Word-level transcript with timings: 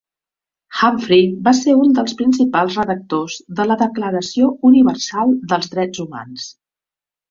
Humphrey 0.79 1.27
va 1.47 1.53
ser 1.57 1.75
un 1.81 1.93
dels 1.99 2.17
principals 2.23 2.79
redactors 2.81 3.37
de 3.61 3.69
la 3.73 3.79
Declaració 3.85 4.53
Universal 4.75 5.41
dels 5.55 5.75
Drets 5.79 6.07
Humans. 6.09 6.53